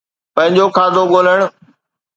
پنهنجو 0.35 0.65
کاڌو 0.75 1.03
ڳولڻ 1.11 1.39